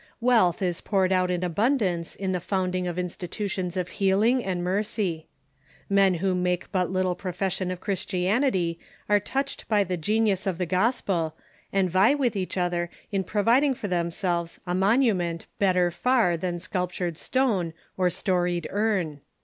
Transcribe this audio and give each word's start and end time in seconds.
Wealth 0.19 0.63
is 0.63 0.81
poured 0.81 1.11
out 1.11 1.29
in 1.29 1.41
abun 1.41 1.77
dance 1.77 2.15
in 2.15 2.31
the 2.31 2.39
founding 2.39 2.87
of 2.87 2.97
institutions 2.97 3.77
of 3.77 3.87
healing 3.89 4.43
and 4.43 4.63
mercy. 4.63 5.27
Men 5.91 6.15
who 6.15 6.33
make 6.33 6.71
but 6.71 6.89
little 6.89 7.13
profession 7.13 7.69
of 7.69 7.79
Christianity 7.81 8.79
are 9.07 9.19
touched 9.19 9.69
by 9.69 9.83
the 9.83 9.97
genius 9.97 10.47
of 10.47 10.57
the 10.57 10.65
gospel, 10.65 11.35
and 11.71 11.87
vie 11.87 12.15
Avith 12.15 12.35
each 12.35 12.57
other 12.57 12.89
in 13.11 13.23
providing 13.23 13.75
for 13.75 13.87
themselves 13.89 14.59
a 14.65 14.73
monument 14.73 15.45
better 15.59 15.91
far 15.91 16.35
than 16.35 16.57
sculptured 16.57 17.15
stone 17.19 17.71
or 17.95 18.09
storied 18.09 18.65
urn. 18.71 19.21